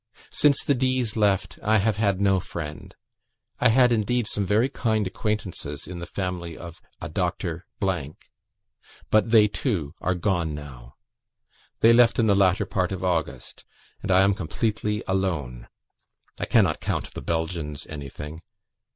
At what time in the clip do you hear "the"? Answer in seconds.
0.63-0.73, 5.99-6.07, 12.25-12.33, 17.13-17.21